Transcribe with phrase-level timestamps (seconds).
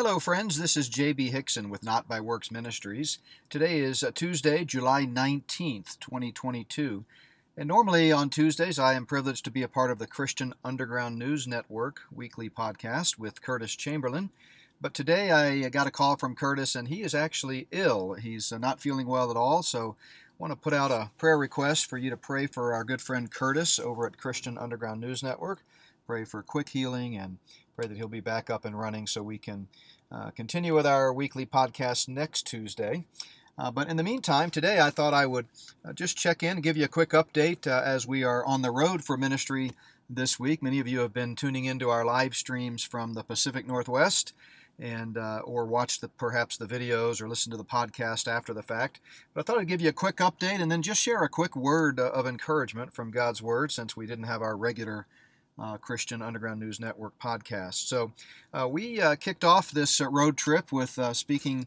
[0.00, 0.60] Hello, friends.
[0.60, 1.32] This is J.B.
[1.32, 3.18] Hixson with Not by Works Ministries.
[3.50, 7.04] Today is uh, Tuesday, July 19th, 2022.
[7.56, 11.18] And normally on Tuesdays, I am privileged to be a part of the Christian Underground
[11.18, 14.30] News Network weekly podcast with Curtis Chamberlain.
[14.80, 18.12] But today I got a call from Curtis, and he is actually ill.
[18.12, 21.36] He's uh, not feeling well at all, so I want to put out a prayer
[21.36, 25.24] request for you to pray for our good friend Curtis over at Christian Underground News
[25.24, 25.64] Network.
[26.06, 27.38] Pray for quick healing and
[27.78, 29.68] pray that he'll be back up and running so we can
[30.10, 33.04] uh, continue with our weekly podcast next Tuesday.
[33.56, 35.46] Uh, but in the meantime, today I thought I would
[35.84, 38.62] uh, just check in and give you a quick update uh, as we are on
[38.62, 39.70] the road for ministry
[40.10, 40.60] this week.
[40.60, 44.32] Many of you have been tuning into our live streams from the Pacific Northwest
[44.76, 48.60] and uh, or watch the perhaps the videos or listen to the podcast after the
[48.60, 48.98] fact.
[49.32, 51.54] But I thought I'd give you a quick update and then just share a quick
[51.54, 55.06] word uh, of encouragement from God's Word since we didn't have our regular
[55.58, 57.86] uh, Christian Underground News Network podcast.
[57.86, 58.12] So
[58.52, 61.66] uh, we uh, kicked off this uh, road trip with speaking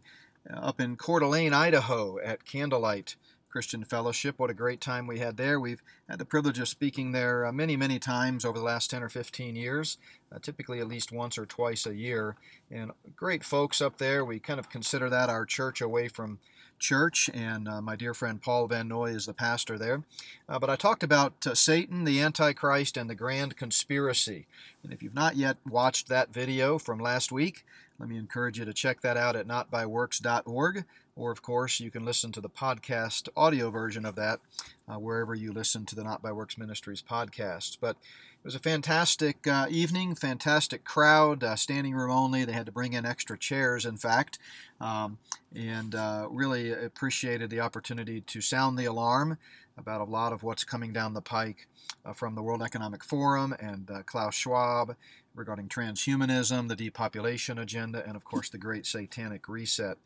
[0.49, 3.15] up in Coeur d'Alene, Idaho at Candlelight
[3.51, 4.39] Christian Fellowship.
[4.39, 5.59] What a great time we had there.
[5.59, 9.03] We've had the privilege of speaking there uh, many, many times over the last 10
[9.03, 9.97] or 15 years,
[10.33, 12.37] uh, typically at least once or twice a year.
[12.71, 14.23] And great folks up there.
[14.23, 16.39] We kind of consider that our church away from
[16.81, 20.03] church, and uh, my dear friend Paul Van Noy is the pastor there.
[20.49, 24.47] Uh, but I talked about uh, Satan, the Antichrist, and the Grand Conspiracy.
[24.83, 27.65] And if you've not yet watched that video from last week,
[27.99, 30.85] let me encourage you to check that out at notbyworks.org.
[31.15, 34.39] Or, of course, you can listen to the podcast audio version of that
[34.87, 37.77] uh, wherever you listen to the Not by Works Ministries podcasts.
[37.79, 37.97] But
[38.41, 42.43] it was a fantastic uh, evening, fantastic crowd, uh, standing room only.
[42.43, 44.39] They had to bring in extra chairs, in fact,
[44.79, 45.19] um,
[45.55, 49.37] and uh, really appreciated the opportunity to sound the alarm
[49.77, 51.67] about a lot of what's coming down the pike
[52.03, 54.95] uh, from the World Economic Forum and uh, Klaus Schwab
[55.35, 59.97] regarding transhumanism, the depopulation agenda, and of course the Great Satanic Reset.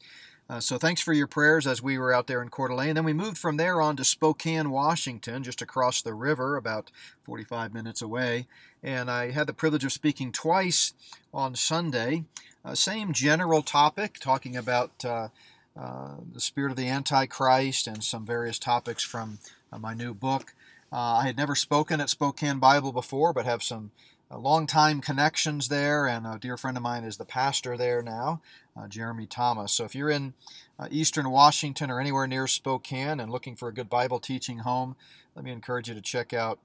[0.48, 2.94] Uh, so thanks for your prayers as we were out there in Coeur d'Alene.
[2.94, 6.92] Then we moved from there on to Spokane, Washington, just across the river, about
[7.24, 8.46] 45 minutes away.
[8.84, 10.94] And I had the privilege of speaking twice
[11.34, 12.26] on Sunday.
[12.64, 15.30] Uh, same general topic, talking about uh,
[15.76, 19.40] uh the spirit of the Antichrist and some various topics from
[19.72, 20.54] uh, my new book.
[20.92, 23.92] Uh, I had never spoken at Spokane Bible before, but have some
[24.32, 28.42] uh, long-time connections there, and a dear friend of mine is the pastor there now,
[28.76, 29.72] uh, Jeremy Thomas.
[29.72, 30.34] So if you're in
[30.80, 34.96] uh, eastern Washington or anywhere near Spokane and looking for a good Bible teaching home,
[35.36, 36.60] let me encourage you to check out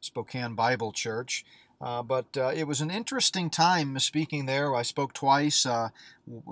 [0.00, 1.44] Spokane Bible Church.
[1.78, 4.74] Uh, but uh, it was an interesting time speaking there.
[4.74, 5.90] I spoke twice uh,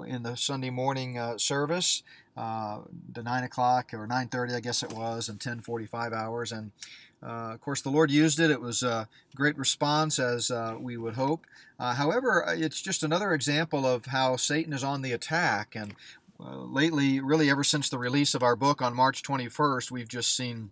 [0.06, 2.02] in the Sunday morning uh, service,
[2.36, 2.80] uh,
[3.10, 6.72] the nine o'clock or nine thirty, I guess it was, and ten forty-five hours, and
[7.24, 8.50] of course, the Lord used it.
[8.50, 11.46] It was a great response, as uh, we would hope.
[11.78, 15.74] Uh, however, uh, it's just another example of how Satan is on the attack.
[15.74, 15.94] And
[16.38, 20.36] uh, lately, really ever since the release of our book on March 21st, we've just
[20.36, 20.70] seen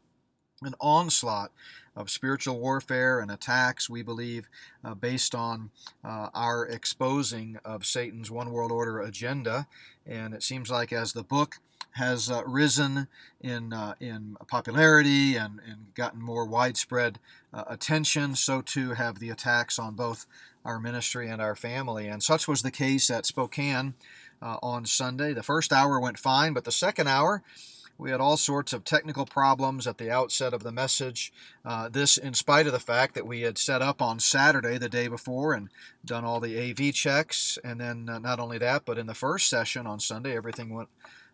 [0.62, 1.50] an onslaught
[1.94, 4.48] of spiritual warfare and attacks, we believe,
[4.84, 5.70] uh, based on
[6.04, 9.66] uh, our exposing of Satan's one world order agenda.
[10.06, 11.56] And it seems like as the book
[11.92, 13.08] has uh, risen
[13.40, 17.18] in, uh, in popularity and, and gotten more widespread
[17.52, 20.26] uh, attention, so too have the attacks on both
[20.64, 22.06] our ministry and our family.
[22.06, 23.94] And such was the case at Spokane
[24.40, 25.32] uh, on Sunday.
[25.32, 27.42] The first hour went fine, but the second hour,
[27.98, 31.32] we had all sorts of technical problems at the outset of the message.
[31.64, 34.88] Uh, this, in spite of the fact that we had set up on Saturday, the
[34.88, 35.68] day before, and
[36.04, 37.58] done all the AV checks.
[37.62, 40.88] And then, uh, not only that, but in the first session on Sunday, everything went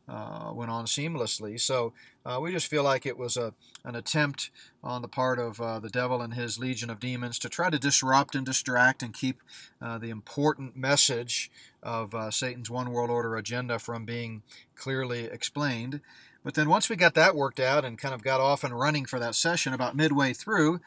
[0.08, 1.60] uh, went on seamlessly.
[1.60, 1.92] So
[2.24, 3.52] uh, we just feel like it was a,
[3.84, 4.50] an attempt
[4.82, 7.78] on the part of uh, the devil and his legion of demons to try to
[7.78, 9.42] disrupt and distract and keep
[9.82, 11.50] uh, the important message
[11.82, 14.42] of uh, Satan's one world order agenda from being
[14.74, 16.00] clearly explained.
[16.42, 19.04] But then once we got that worked out and kind of got off and running
[19.04, 20.80] for that session about midway through,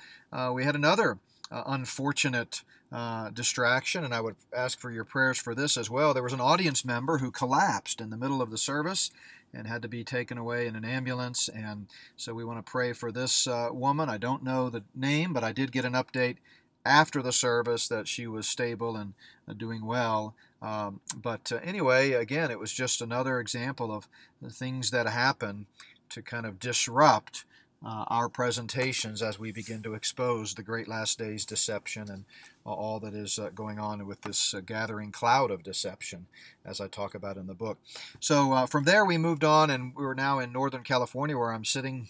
[0.54, 1.20] we had another
[1.52, 6.13] unfortunate uh, distraction, and I would ask for your prayers for this as well.
[6.13, 9.12] There was an audience member who collapsed in the middle of the service
[9.54, 11.50] and had to be taken away in an ambulance.
[11.50, 11.88] And
[12.18, 14.10] so we want to pray for this uh, woman.
[14.10, 16.38] I don't know the name, but I did get an update
[16.86, 19.13] after the service that she was stable and
[19.48, 20.36] uh, doing well.
[20.62, 24.07] Um, but uh, anyway, again, it was just another example of
[24.42, 25.68] the things that happen
[26.10, 27.45] to kind of disrupt
[27.83, 32.25] uh, our presentations as we begin to expose the great last days deception and
[32.63, 36.28] all that is uh, going on with this uh, gathering cloud of deception,
[36.63, 37.80] as I talk about in the book.
[38.19, 41.66] So uh, from there, we moved on, and we're now in Northern California, where I'm
[41.66, 42.10] sitting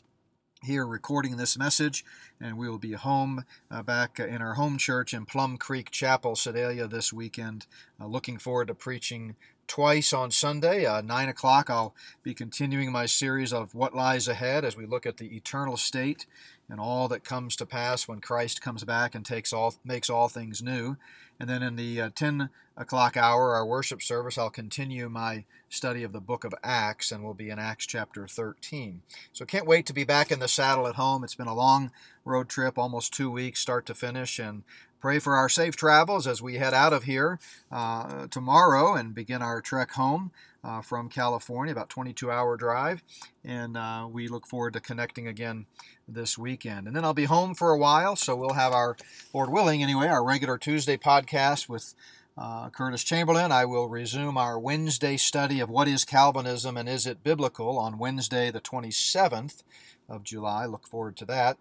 [0.64, 2.06] here recording this message,
[2.40, 6.36] and we will be home uh, back in our home church in Plum Creek Chapel,
[6.36, 7.66] Sedalia, this weekend.
[8.00, 9.36] Uh, looking forward to preaching
[9.72, 10.86] twice on Sunday.
[10.86, 15.06] Uh, 9 o'clock, I'll be continuing my series of What Lies Ahead as we look
[15.06, 16.26] at the eternal state
[16.70, 20.28] and all that comes to pass when Christ comes back and takes all, makes all
[20.28, 20.98] things new.
[21.40, 26.04] And then in the uh, 10 o'clock hour, our worship service, I'll continue my study
[26.04, 29.02] of the book of Acts, and we'll be in Acts chapter 13.
[29.32, 31.24] So can't wait to be back in the saddle at home.
[31.24, 31.92] It's been a long
[32.26, 34.64] road trip, almost two weeks, start to finish, and
[35.02, 37.40] pray for our safe travels as we head out of here
[37.72, 40.32] uh, tomorrow and begin our trek home
[40.64, 43.04] uh, from California, about 22 hour drive.
[43.44, 45.66] And uh, we look forward to connecting again
[46.08, 46.86] this weekend.
[46.86, 48.96] And then I'll be home for a while, so we'll have our,
[49.34, 51.96] Lord willing anyway, our regular Tuesday podcast with
[52.38, 53.52] uh, Curtis Chamberlain.
[53.52, 57.98] I will resume our Wednesday study of what is Calvinism and is it biblical on
[57.98, 59.64] Wednesday, the 27th
[60.08, 60.66] of July.
[60.66, 61.58] Look forward to that.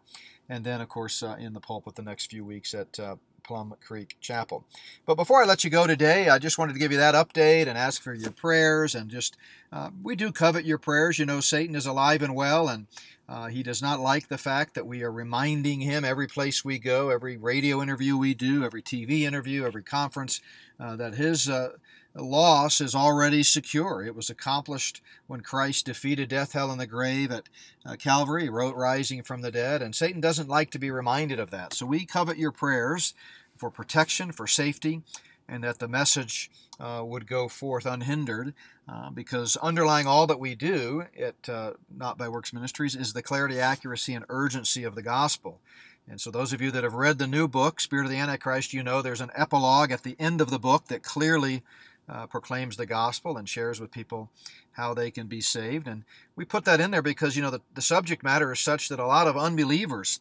[0.48, 3.16] And then, of course, uh, in the pulpit the next few weeks at uh,
[3.50, 4.64] Plum Creek Chapel.
[5.04, 7.66] But before I let you go today, I just wanted to give you that update
[7.66, 8.94] and ask for your prayers.
[8.94, 9.36] And just,
[9.72, 11.18] uh, we do covet your prayers.
[11.18, 12.86] You know, Satan is alive and well, and
[13.28, 16.78] uh, he does not like the fact that we are reminding him every place we
[16.78, 20.40] go, every radio interview we do, every TV interview, every conference,
[20.78, 21.70] uh, that his uh,
[22.14, 24.04] loss is already secure.
[24.04, 27.48] It was accomplished when Christ defeated death, hell, and the grave at
[27.86, 31.50] uh, Calvary, wrote rising from the dead, and Satan doesn't like to be reminded of
[31.50, 31.72] that.
[31.72, 33.14] So we covet your prayers
[33.60, 35.02] for protection, for safety,
[35.46, 38.54] and that the message uh, would go forth unhindered.
[38.88, 43.22] Uh, because underlying all that we do at uh, Not by Works Ministries is the
[43.22, 45.60] clarity, accuracy, and urgency of the gospel.
[46.08, 48.72] And so, those of you that have read the new book, Spirit of the Antichrist,
[48.72, 51.62] you know there's an epilogue at the end of the book that clearly
[52.08, 54.30] uh, proclaims the gospel and shares with people
[54.72, 55.86] how they can be saved.
[55.86, 56.04] And
[56.34, 58.98] we put that in there because, you know, the, the subject matter is such that
[58.98, 60.20] a lot of unbelievers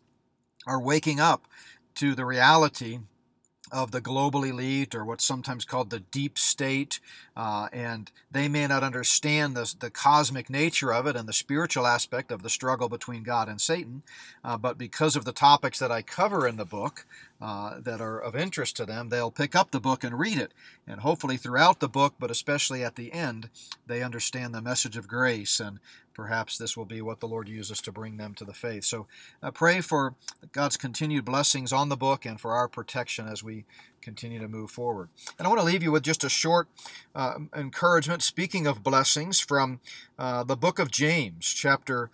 [0.67, 1.47] are waking up
[1.95, 2.99] to the reality
[3.71, 6.99] of the global elite or what's sometimes called the deep state,
[7.35, 11.87] uh, and they may not understand the, the cosmic nature of it and the spiritual
[11.87, 14.03] aspect of the struggle between God and Satan.
[14.43, 17.05] Uh, but because of the topics that I cover in the book
[17.41, 20.53] uh, that are of interest to them, they'll pick up the book and read it.
[20.87, 23.49] And hopefully, throughout the book, but especially at the end,
[23.87, 25.79] they understand the message of grace and
[26.19, 28.83] perhaps this will be what the Lord uses to bring them to the faith.
[28.83, 29.07] So
[29.41, 30.15] uh, pray for
[30.51, 33.63] God's continued blessings on the book and for our protection as we
[34.01, 35.07] continue to move forward.
[35.37, 36.67] And I want to leave you with just a short
[37.15, 39.79] uh, encouragement, speaking of blessings, from
[40.17, 42.09] uh, the book of James, chapter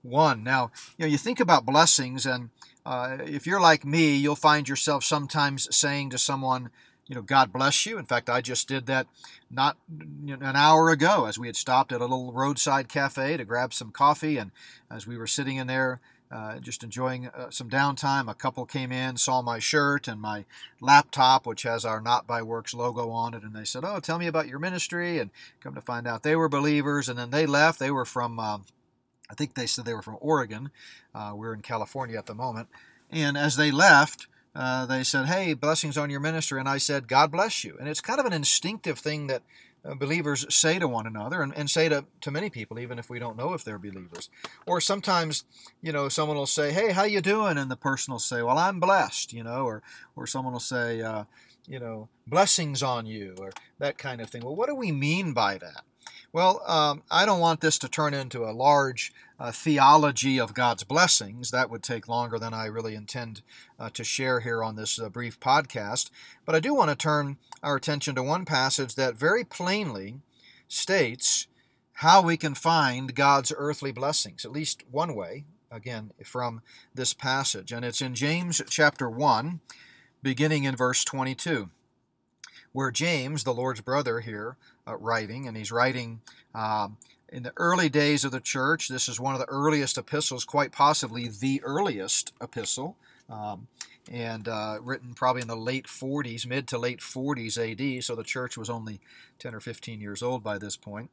[0.00, 0.42] 1.
[0.42, 2.48] Now, you know, you think about blessings, and
[2.86, 6.70] uh, if you're like me, you'll find yourself sometimes saying to someone,
[7.10, 7.98] you know, God bless you.
[7.98, 9.08] In fact, I just did that
[9.50, 13.74] not an hour ago as we had stopped at a little roadside cafe to grab
[13.74, 14.36] some coffee.
[14.36, 14.52] And
[14.88, 15.98] as we were sitting in there,
[16.30, 20.44] uh, just enjoying uh, some downtime, a couple came in, saw my shirt and my
[20.80, 23.42] laptop, which has our Not by Works logo on it.
[23.42, 25.18] And they said, Oh, tell me about your ministry.
[25.18, 25.30] And
[25.60, 27.08] come to find out they were believers.
[27.08, 27.80] And then they left.
[27.80, 28.58] They were from, uh,
[29.28, 30.70] I think they said they were from Oregon.
[31.12, 32.68] Uh, we're in California at the moment.
[33.10, 36.58] And as they left, uh, they said, Hey, blessings on your ministry.
[36.58, 37.76] And I said, God bless you.
[37.78, 39.42] And it's kind of an instinctive thing that
[39.84, 43.08] uh, believers say to one another and, and say to, to many people, even if
[43.08, 44.28] we don't know if they're believers.
[44.66, 45.44] Or sometimes,
[45.80, 47.58] you know, someone will say, Hey, how you doing?
[47.58, 49.82] And the person will say, Well, I'm blessed, you know, or,
[50.16, 51.24] or someone will say, uh,
[51.66, 54.42] you know, blessings on you, or that kind of thing.
[54.42, 55.84] Well, what do we mean by that?
[56.32, 60.84] Well, um, I don't want this to turn into a large uh, theology of God's
[60.84, 61.50] blessings.
[61.50, 63.42] That would take longer than I really intend
[63.80, 66.10] uh, to share here on this uh, brief podcast.
[66.44, 70.20] But I do want to turn our attention to one passage that very plainly
[70.68, 71.48] states
[71.94, 76.62] how we can find God's earthly blessings, at least one way, again, from
[76.94, 77.72] this passage.
[77.72, 79.60] And it's in James chapter 1,
[80.22, 81.70] beginning in verse 22
[82.72, 86.20] where James, the Lord's brother here, uh, writing, and he's writing
[86.54, 86.96] um,
[87.28, 88.88] in the early days of the church.
[88.88, 92.96] This is one of the earliest epistles, quite possibly the earliest epistle,
[93.28, 93.68] um,
[94.10, 98.04] and uh, written probably in the late 40s, mid to late 40s AD.
[98.04, 99.00] So the church was only
[99.38, 101.10] 10 or 15 years old by this point.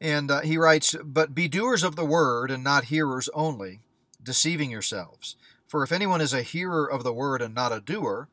[0.00, 3.80] And uh, he writes, But be doers of the word and not hearers only,
[4.22, 5.36] deceiving yourselves.
[5.66, 8.28] For if anyone is a hearer of the word and not a doer,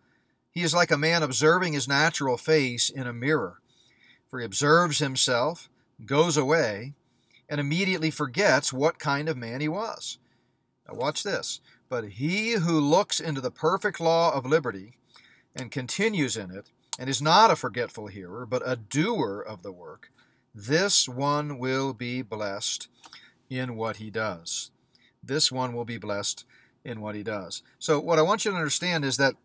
[0.51, 3.61] he is like a man observing his natural face in a mirror.
[4.29, 5.69] For he observes himself,
[6.05, 6.93] goes away,
[7.49, 10.17] and immediately forgets what kind of man he was.
[10.87, 11.59] Now, watch this.
[11.89, 14.93] But he who looks into the perfect law of liberty
[15.55, 19.71] and continues in it, and is not a forgetful hearer, but a doer of the
[19.71, 20.11] work,
[20.53, 22.87] this one will be blessed
[23.49, 24.71] in what he does.
[25.23, 26.45] this one will be blessed
[26.83, 27.61] in what he does.
[27.77, 29.35] So, what I want you to understand is that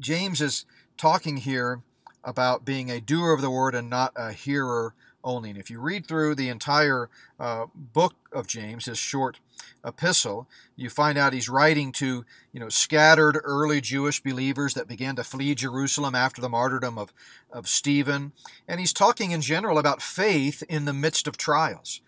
[0.00, 0.64] James is
[0.96, 1.82] talking here
[2.24, 5.50] about being a doer of the word and not a hearer only.
[5.50, 9.38] And if you read through the entire uh, book of James, his short
[9.84, 15.16] epistle, you find out he's writing to you know scattered early Jewish believers that began
[15.16, 17.12] to flee Jerusalem after the martyrdom of,
[17.50, 18.32] of Stephen.
[18.66, 22.00] And he's talking in general about faith in the midst of trials.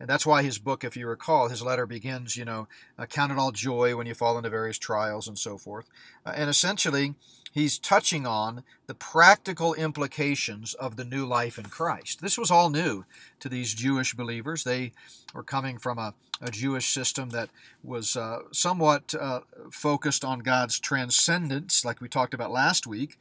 [0.00, 3.32] And that's why his book, if you recall, his letter begins, you know, uh, count
[3.32, 5.88] it all joy when you fall into various trials and so forth.
[6.24, 7.14] Uh, and essentially,
[7.52, 12.20] he's touching on the practical implications of the new life in Christ.
[12.20, 13.04] This was all new
[13.40, 14.62] to these Jewish believers.
[14.62, 14.92] They
[15.34, 17.50] were coming from a, a Jewish system that
[17.82, 19.40] was uh, somewhat uh,
[19.72, 23.18] focused on God's transcendence, like we talked about last week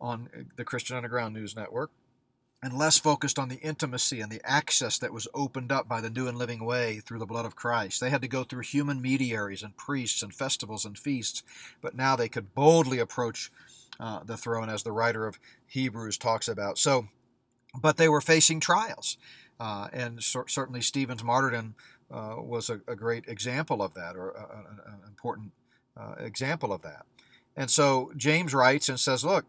[0.00, 1.90] on the Christian Underground News Network
[2.64, 6.08] and less focused on the intimacy and the access that was opened up by the
[6.08, 8.00] new and living way through the blood of Christ.
[8.00, 11.42] They had to go through human mediaries and priests and festivals and feasts,
[11.82, 13.52] but now they could boldly approach
[14.00, 16.78] uh, the throne, as the writer of Hebrews talks about.
[16.78, 17.08] So,
[17.78, 19.18] but they were facing trials,
[19.60, 21.74] uh, and so, certainly Stephen's martyrdom
[22.10, 25.52] uh, was a, a, great example of that, or an important
[25.98, 27.04] uh, example of that.
[27.56, 29.44] And so James writes and says, "Look,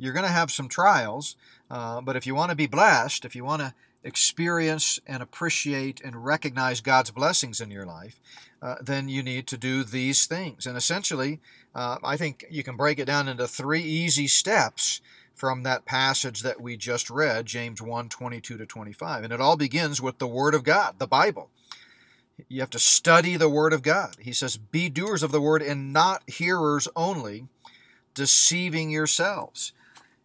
[0.00, 1.36] you're going to have some trials."
[1.70, 6.00] Uh, but if you want to be blessed, if you want to experience and appreciate
[6.00, 8.20] and recognize God's blessings in your life,
[8.62, 10.66] uh, then you need to do these things.
[10.66, 11.40] And essentially,
[11.74, 15.00] uh, I think you can break it down into three easy steps
[15.34, 19.24] from that passage that we just read, James 1 22 to 25.
[19.24, 21.50] And it all begins with the Word of God, the Bible.
[22.48, 24.16] You have to study the Word of God.
[24.18, 27.46] He says, Be doers of the Word and not hearers only,
[28.14, 29.72] deceiving yourselves.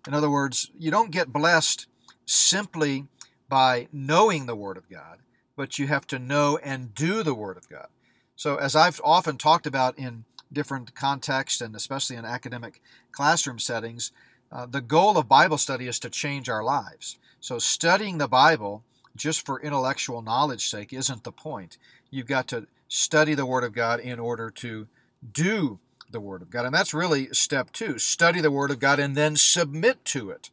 [0.08, 1.88] In other words, you don't get blessed
[2.26, 3.08] simply
[3.50, 5.20] by knowing the Word of God,
[5.56, 7.88] but you have to know and do the Word of God.
[8.36, 12.82] So, as I've often talked about in different contexts and especially in academic
[13.12, 14.12] classroom settings,
[14.52, 17.18] uh, the goal of Bible study is to change our lives.
[17.40, 18.84] So, studying the Bible
[19.16, 21.78] just for intellectual knowledge sake isn't the point.
[22.10, 24.88] You've got to study the Word of God in order to
[25.32, 25.80] do
[26.12, 26.66] the Word of God.
[26.66, 30.50] And that's really step two study the Word of God and then submit to it.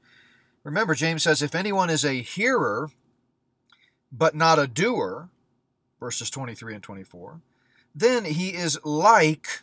[0.64, 2.90] Remember, James says, if anyone is a hearer
[4.10, 5.30] but not a doer,
[5.98, 7.40] verses 23 and 24,
[7.94, 9.62] then he is like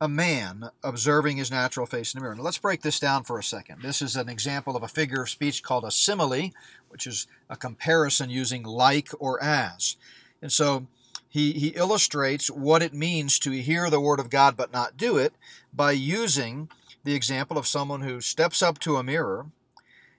[0.00, 2.36] a man observing his natural face in the mirror.
[2.36, 3.82] Now, let's break this down for a second.
[3.82, 6.52] This is an example of a figure of speech called a simile,
[6.88, 9.96] which is a comparison using like or as.
[10.40, 10.86] And so
[11.28, 15.16] he, he illustrates what it means to hear the word of God but not do
[15.18, 15.34] it
[15.72, 16.68] by using
[17.04, 19.46] the example of someone who steps up to a mirror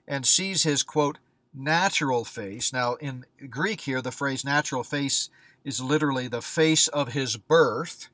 [0.07, 1.17] and sees his quote
[1.53, 2.71] natural face.
[2.71, 5.29] Now, in Greek here, the phrase natural face
[5.63, 8.09] is literally the face of his birth.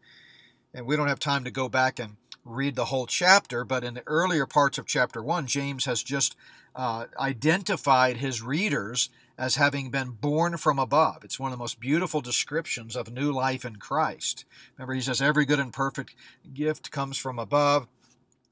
[0.74, 3.96] And we don't have time to go back and read the whole chapter, but in
[3.96, 6.36] the earlier parts of chapter 1, James has just
[6.76, 11.24] uh, identified his readers as having been born from above.
[11.24, 14.46] It's one of the most beautiful descriptions of new life in Christ.
[14.78, 16.16] Remember, he says, Every good and perfect
[16.54, 17.88] gift comes from above.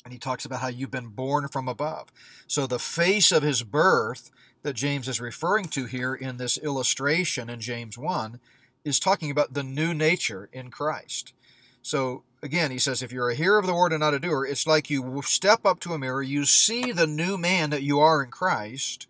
[0.03, 2.11] And he talks about how you've been born from above.
[2.45, 7.49] So the face of his birth that James is referring to here in this illustration
[7.49, 8.39] in James 1
[8.83, 11.33] is talking about the new nature in Christ.
[11.81, 14.45] So again, he says, if you're a hearer of the word and not a doer,
[14.45, 17.99] it's like you step up to a mirror, you see the new man that you
[17.99, 19.07] are in Christ,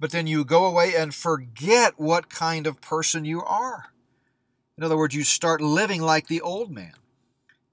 [0.00, 3.92] but then you go away and forget what kind of person you are.
[4.76, 6.94] In other words, you start living like the old man.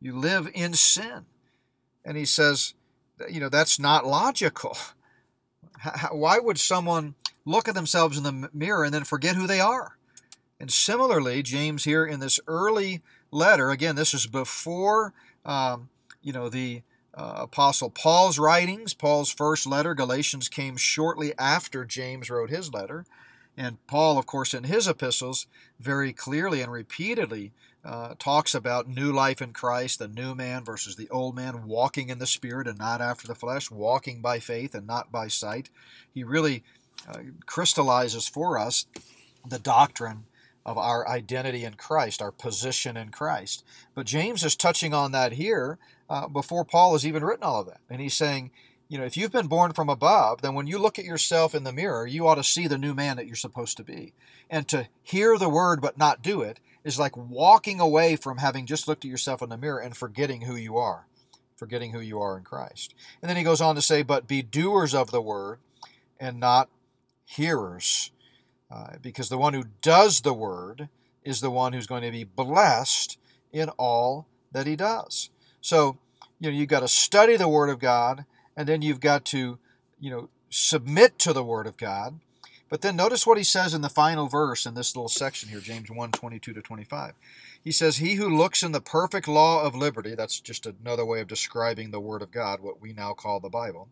[0.02, 1.26] You live in sin.
[2.04, 2.74] And he says,
[3.30, 4.78] you know, that's not logical.
[6.12, 7.16] Why would someone
[7.46, 9.98] look at themselves in the mirror and then forget who they are?
[10.60, 15.14] And similarly, James here in this early letter, again, this is before,
[15.44, 15.90] um,
[16.22, 16.82] you know, the
[17.16, 18.94] uh, Apostle Paul's writings.
[18.94, 23.06] Paul's first letter, Galatians, came shortly after James wrote his letter.
[23.58, 25.48] And Paul, of course, in his epistles,
[25.80, 27.54] very clearly and repeatedly
[27.86, 32.10] uh, talks about new life in Christ, the new man versus the old man, walking
[32.10, 35.70] in the Spirit and not after the flesh, walking by faith and not by sight.
[36.14, 36.64] He really
[37.08, 38.88] uh, crystallizes for us
[39.48, 40.26] the doctrine
[40.66, 43.64] of our identity in Christ, our position in Christ.
[43.94, 45.78] But James is touching on that here
[46.10, 47.82] uh, before Paul has even written all of that.
[47.90, 48.52] And he's saying,
[48.88, 51.64] you know, if you've been born from above, then when you look at yourself in
[51.64, 54.14] the mirror, you ought to see the new man that you're supposed to be.
[54.50, 58.66] And to hear the word but not do it is like walking away from having
[58.66, 61.08] just looked at yourself in the mirror and forgetting who you are,
[61.56, 62.94] forgetting who you are in Christ.
[63.22, 65.58] And then he goes on to say, but be doers of the word
[66.20, 66.70] and not
[67.26, 68.12] hearers.
[68.70, 70.90] Uh, because the one who does the word
[71.24, 73.18] is the one who's going to be blessed
[73.52, 75.30] in all that he does.
[75.60, 75.98] So,
[76.40, 79.58] you know, you've got to study the Word of God, and then you've got to,
[80.00, 82.20] you know, submit to the Word of God.
[82.70, 85.60] But then notice what he says in the final verse in this little section here,
[85.60, 87.14] James 1 22 to 25.
[87.64, 91.22] He says, He who looks in the perfect law of liberty, that's just another way
[91.22, 93.90] of describing the Word of God, what we now call the Bible.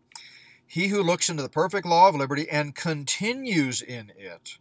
[0.66, 4.58] He who looks into the perfect law of liberty and continues in it,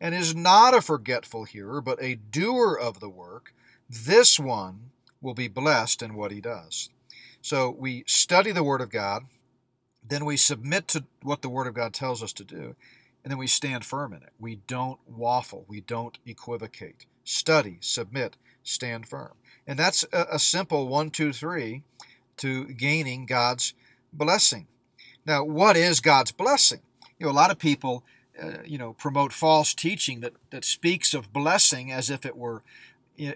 [0.00, 3.52] and is not a forgetful hearer, but a doer of the work,
[3.88, 6.90] this one will be blessed in what he does.
[7.40, 9.22] So we study the Word of God,
[10.06, 12.76] then we submit to what the Word of God tells us to do,
[13.24, 14.32] and then we stand firm in it.
[14.38, 17.06] We don't waffle, we don't equivocate.
[17.24, 19.32] Study, submit, stand firm.
[19.66, 21.82] And that's a, simple one, two, three
[22.36, 23.74] to gaining God's
[24.12, 24.68] blessing.
[25.24, 26.80] Now, what is God's blessing?
[27.18, 28.04] You know, a lot of people,
[28.42, 32.62] uh, you know, promote false teaching that, that speaks of blessing as if it were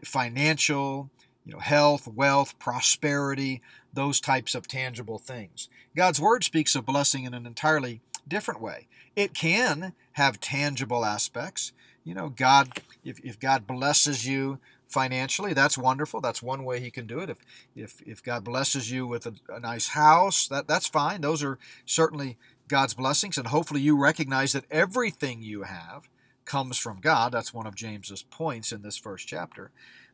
[0.04, 1.11] financial,
[1.45, 5.69] you know, health, wealth, prosperity, those types of tangible things.
[5.97, 8.88] God's word speaks of blessing in an entirely different way.
[9.16, 11.73] It can have tangible aspects.
[12.04, 16.21] You know, God, if, if God blesses you financially, that's wonderful.
[16.21, 17.30] That's one way he can do it.
[17.30, 17.38] If
[17.76, 21.21] if if God blesses you with a, a, nice house, that that's fine.
[21.21, 22.37] Those are certainly
[22.70, 26.08] God's blessings, and hopefully you recognize that everything you have
[26.44, 27.32] comes from God.
[27.32, 29.70] That's one of James's points in this first chapter.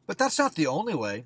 [0.07, 1.25] But that's not the only way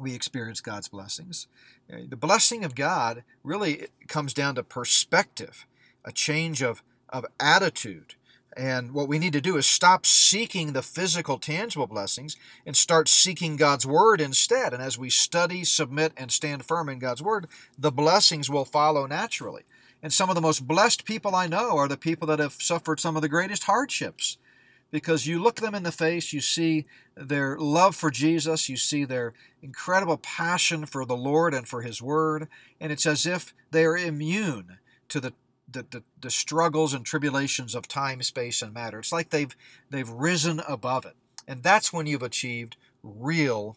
[0.00, 1.46] we experience God's blessings.
[1.92, 5.66] Uh, the blessing of God really comes down to perspective,
[6.04, 8.14] a change of, of attitude.
[8.56, 12.36] And what we need to do is stop seeking the physical, tangible blessings
[12.66, 14.72] and start seeking God's Word instead.
[14.72, 17.46] And as we study, submit, and stand firm in God's Word,
[17.78, 19.62] the blessings will follow naturally.
[20.02, 23.00] And some of the most blessed people I know are the people that have suffered
[23.00, 24.38] some of the greatest hardships.
[24.90, 29.04] Because you look them in the face, you see their love for Jesus, you see
[29.04, 32.48] their incredible passion for the Lord and for His Word,
[32.80, 34.78] and it's as if they are immune
[35.08, 35.34] to the
[35.70, 39.00] the, the, the, struggles and tribulations of time, space, and matter.
[39.00, 39.54] It's like they've
[39.90, 41.14] they've risen above it.
[41.46, 43.76] And that's when you've achieved real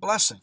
[0.00, 0.40] blessing.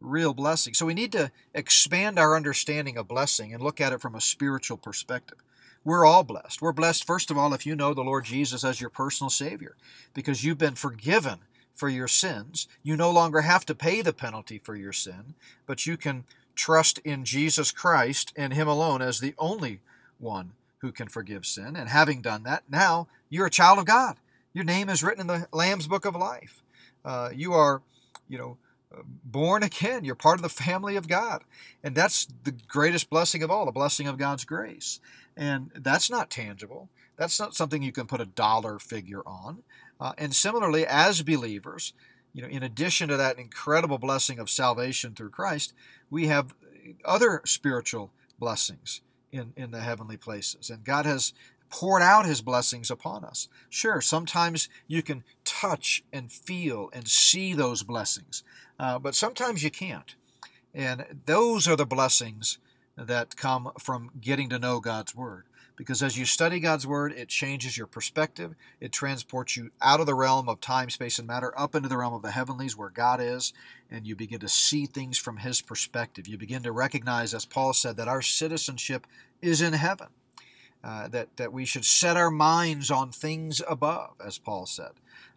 [0.00, 0.74] Real blessing.
[0.74, 4.20] So we need to expand our understanding of blessing and look at it from a
[4.20, 5.38] spiritual perspective.
[5.84, 6.60] We're all blessed.
[6.60, 9.76] We're blessed, first of all, if you know the Lord Jesus as your personal Savior,
[10.12, 11.40] because you've been forgiven
[11.78, 12.66] for your sins.
[12.82, 15.34] You no longer have to pay the penalty for your sin,
[15.66, 19.80] but you can trust in Jesus Christ and Him alone as the only
[20.18, 21.76] one who can forgive sin.
[21.76, 24.16] And having done that, now you're a child of God.
[24.52, 26.62] Your name is written in the Lamb's Book of Life.
[27.04, 27.80] Uh, you are,
[28.28, 28.56] you know,
[29.24, 30.04] born again.
[30.04, 31.44] You're part of the family of God.
[31.82, 35.00] And that's the greatest blessing of all, the blessing of God's grace.
[35.36, 36.88] And that's not tangible.
[37.16, 39.62] That's not something you can put a dollar figure on.
[40.00, 41.92] Uh, and similarly, as believers,
[42.32, 45.74] you know, in addition to that incredible blessing of salvation through Christ,
[46.10, 46.54] we have
[47.04, 49.00] other spiritual blessings
[49.32, 50.70] in, in the heavenly places.
[50.70, 51.32] And God has
[51.70, 53.48] poured out his blessings upon us.
[53.68, 58.42] Sure, sometimes you can touch and feel and see those blessings,
[58.78, 60.14] uh, but sometimes you can't.
[60.74, 62.58] And those are the blessings
[62.96, 65.44] that come from getting to know God's Word.
[65.76, 68.56] Because as you study God's Word, it changes your perspective.
[68.80, 71.96] It transports you out of the realm of time, space, and matter up into the
[71.96, 73.52] realm of the heavenlies where God is,
[73.88, 76.26] and you begin to see things from His perspective.
[76.26, 79.06] You begin to recognize, as Paul said, that our citizenship
[79.40, 80.08] is in heaven,
[80.82, 84.92] uh, that, that we should set our minds on things above, as Paul said,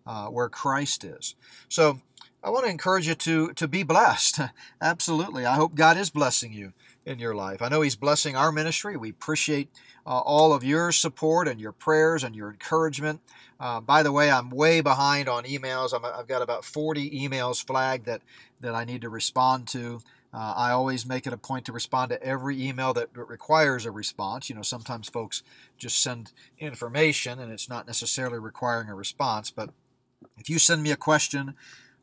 [0.06, 1.36] uh, where Christ is.
[1.68, 2.00] So
[2.44, 4.40] I want to encourage you to, to be blessed.
[4.82, 5.46] Absolutely.
[5.46, 6.74] I hope God is blessing you
[7.06, 7.62] in your life.
[7.62, 8.98] I know He's blessing our ministry.
[8.98, 9.70] We appreciate
[10.06, 13.22] uh, all of your support and your prayers and your encouragement.
[13.60, 15.94] Uh, by the way, I'm way behind on emails.
[15.94, 18.22] i have got about 40 emails flagged that,
[18.60, 20.02] that I need to respond to.
[20.34, 23.92] Uh, I always make it a point to respond to every email that requires a
[23.92, 24.50] response.
[24.50, 25.44] You know, sometimes folks
[25.78, 29.52] just send information and it's not necessarily requiring a response.
[29.52, 29.72] But
[30.38, 31.56] if you send me a question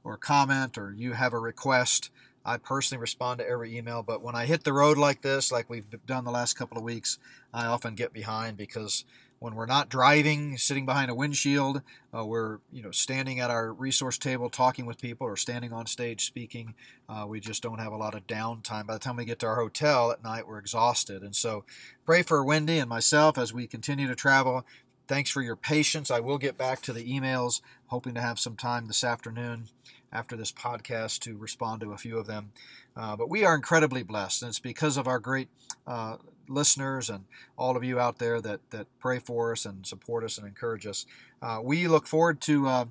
[0.04, 2.10] or comment or you have a request,
[2.44, 5.68] I personally respond to every email, but when I hit the road like this, like
[5.68, 7.18] we've done the last couple of weeks,
[7.52, 9.04] I often get behind because
[9.38, 11.82] when we're not driving, sitting behind a windshield,
[12.16, 15.86] uh, we're you know standing at our resource table talking with people or standing on
[15.86, 16.74] stage speaking.
[17.08, 18.86] Uh, we just don't have a lot of downtime.
[18.86, 21.22] By the time we get to our hotel at night, we're exhausted.
[21.22, 21.64] And so,
[22.04, 24.66] pray for Wendy and myself as we continue to travel.
[25.06, 26.10] Thanks for your patience.
[26.10, 29.68] I will get back to the emails, hoping to have some time this afternoon
[30.12, 32.52] after this podcast to respond to a few of them.
[32.96, 35.48] Uh, but we are incredibly blessed, and it's because of our great
[35.86, 36.16] uh,
[36.48, 37.24] listeners and
[37.56, 40.86] all of you out there that, that pray for us and support us and encourage
[40.86, 41.06] us.
[41.40, 42.84] Uh, we look forward to uh,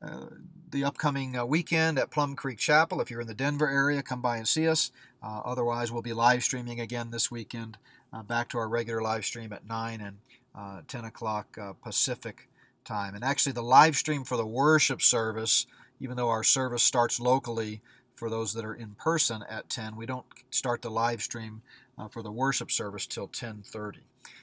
[0.00, 0.26] uh,
[0.70, 3.00] the upcoming uh, weekend at Plum Creek Chapel.
[3.00, 4.92] If you're in the Denver area, come by and see us.
[5.22, 7.78] Uh, otherwise, we'll be live streaming again this weekend,
[8.12, 10.18] uh, back to our regular live stream at 9 and
[10.54, 12.48] uh, 10 o'clock Pacific
[12.84, 13.14] time.
[13.14, 15.66] And actually, the live stream for the worship service,
[16.00, 17.80] even though our service starts locally
[18.14, 21.62] for those that are in person at 10, we don't start the live stream
[22.10, 23.98] for the worship service till 10:30.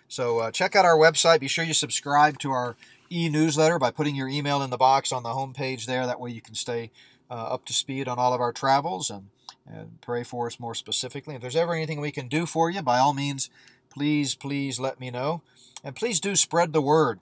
[0.07, 1.39] So check out our website.
[1.39, 2.75] Be sure you subscribe to our
[3.11, 6.05] e-newsletter by putting your email in the box on the home page there.
[6.05, 6.91] That way you can stay
[7.29, 9.29] uh, up to speed on all of our travels and,
[9.65, 11.35] and pray for us more specifically.
[11.35, 13.49] If there's ever anything we can do for you, by all means,
[13.89, 15.41] please, please let me know.
[15.83, 17.19] And please do spread the word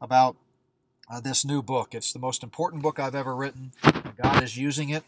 [0.00, 0.36] about
[1.10, 1.94] uh, this new book.
[1.94, 3.72] It's the most important book I've ever written.
[4.20, 5.04] God is using it,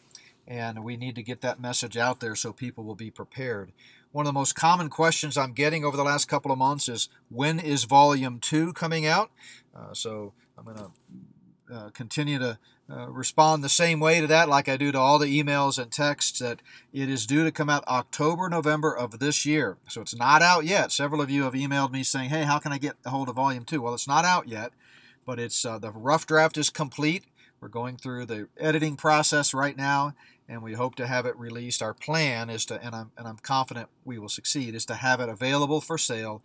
[0.47, 3.73] and we need to get that message out there so people will be prepared.
[4.13, 7.09] One of the most common questions I'm getting over the last couple of months is
[7.31, 9.31] when is volume two coming out?
[9.75, 12.59] Uh, so I'm going to uh, continue to
[12.91, 15.91] uh, respond the same way to that, like I do to all the emails and
[15.91, 16.61] texts, that
[16.93, 19.79] it is due to come out October, November of this year.
[19.89, 20.93] So it's not out yet.
[20.93, 23.37] Several of you have emailed me saying, hey, how can I get a hold of
[23.37, 23.81] volume two?
[23.81, 24.73] Well, it's not out yet,
[25.25, 27.25] but it's uh, the rough draft is complete.
[27.63, 30.15] We're going through the editing process right now,
[30.49, 31.81] and we hope to have it released.
[31.81, 35.21] Our plan is to, and I'm, and I'm confident we will succeed, is to have
[35.21, 36.43] it available for sale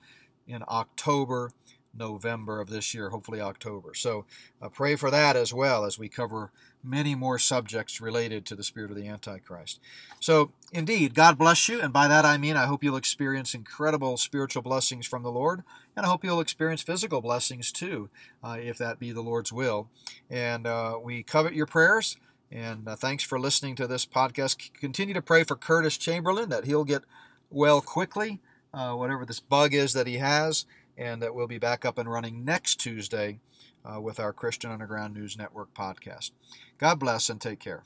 [0.48, 1.54] in October,
[1.98, 3.94] November of this year, hopefully October.
[3.94, 4.26] So
[4.62, 6.52] uh, pray for that as well as we cover
[6.84, 9.80] many more subjects related to the spirit of the Antichrist.
[10.20, 11.82] So, indeed, God bless you.
[11.82, 15.64] And by that I mean I hope you'll experience incredible spiritual blessings from the Lord.
[15.96, 18.10] And I hope you'll experience physical blessings too,
[18.44, 19.90] uh, if that be the Lord's will.
[20.30, 22.18] And uh, we covet your prayers.
[22.52, 24.72] And uh, thanks for listening to this podcast.
[24.74, 27.04] Continue to pray for Curtis Chamberlain that he'll get
[27.50, 28.40] well quickly,
[28.74, 30.66] uh, whatever this bug is that he has,
[30.98, 33.40] and that we'll be back up and running next Tuesday
[33.86, 36.32] uh, with our Christian Underground News Network podcast.
[36.78, 37.84] God bless and take care.